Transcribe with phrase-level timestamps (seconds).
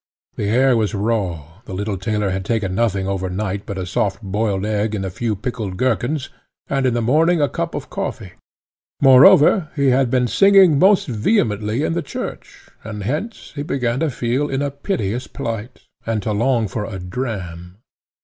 [0.35, 4.19] The air was raw, the little tailor had taken nothing over night but a soft
[4.23, 6.29] boiled egg and a few pickled gerkins,
[6.67, 8.31] and in the morning a cup of coffee.
[8.99, 14.09] Moreover he had been singing most vehemently in the church, and hence he began to
[14.09, 17.77] feel in a piteous plight, and to long for a dram.